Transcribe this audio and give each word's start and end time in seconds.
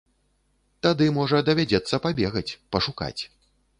Тады, 0.87 1.09
можа, 1.17 1.41
давядзецца 1.49 2.01
пабегаць, 2.07 2.47
пашукаць. 2.77 3.17